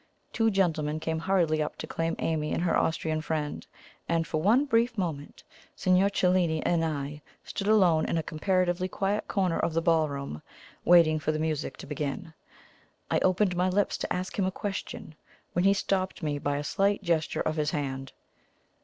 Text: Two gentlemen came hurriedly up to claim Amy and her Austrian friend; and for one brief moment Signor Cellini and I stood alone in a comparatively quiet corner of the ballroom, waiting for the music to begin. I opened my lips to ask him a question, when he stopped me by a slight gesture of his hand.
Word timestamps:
Two 0.33 0.49
gentlemen 0.49 0.99
came 0.99 1.19
hurriedly 1.19 1.61
up 1.61 1.75
to 1.75 1.85
claim 1.85 2.15
Amy 2.17 2.51
and 2.51 2.63
her 2.63 2.75
Austrian 2.75 3.21
friend; 3.21 3.67
and 4.09 4.25
for 4.25 4.41
one 4.41 4.65
brief 4.65 4.97
moment 4.97 5.43
Signor 5.75 6.09
Cellini 6.09 6.59
and 6.65 6.83
I 6.83 7.21
stood 7.43 7.67
alone 7.67 8.05
in 8.05 8.17
a 8.17 8.23
comparatively 8.23 8.87
quiet 8.87 9.27
corner 9.27 9.59
of 9.59 9.75
the 9.75 9.81
ballroom, 9.83 10.41
waiting 10.85 11.19
for 11.19 11.31
the 11.31 11.37
music 11.37 11.77
to 11.77 11.85
begin. 11.85 12.33
I 13.11 13.19
opened 13.19 13.55
my 13.55 13.69
lips 13.69 13.95
to 13.99 14.11
ask 14.11 14.39
him 14.39 14.45
a 14.45 14.51
question, 14.51 15.13
when 15.53 15.65
he 15.65 15.73
stopped 15.75 16.23
me 16.23 16.39
by 16.39 16.57
a 16.57 16.63
slight 16.63 17.03
gesture 17.03 17.41
of 17.41 17.57
his 17.57 17.69
hand. 17.69 18.11